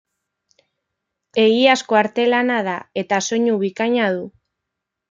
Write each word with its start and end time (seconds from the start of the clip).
Egiazko 1.43 1.99
artelana 2.01 2.59
da, 2.71 2.75
eta 3.05 3.25
soinu 3.31 3.63
bikaina 3.67 4.11
du. 4.19 4.27